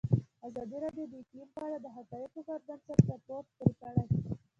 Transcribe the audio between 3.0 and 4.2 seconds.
راپور خپور کړی.